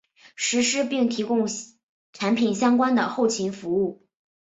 [0.35, 1.45] 实施并提供
[2.11, 4.01] 产品相关的后勤服务。